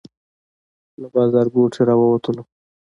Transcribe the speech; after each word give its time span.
له 0.99 1.07
بازارګوټي 1.13 1.81
راووتلو. 1.89 2.43